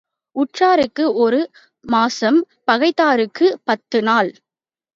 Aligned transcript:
உற்றாருக்கு 0.35 1.13
ஒரு 1.15 1.41
மாசம் 1.85 2.39
பகைத்தாருக்குப் 2.67 3.61
பத்து 3.63 4.01
நாள். 4.01 4.31